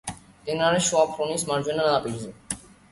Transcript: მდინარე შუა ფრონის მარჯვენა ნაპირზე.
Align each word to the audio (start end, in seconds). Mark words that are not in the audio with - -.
მდინარე 0.37 0.81
შუა 0.87 1.03
ფრონის 1.13 1.47
მარჯვენა 1.53 1.89
ნაპირზე. 1.93 2.37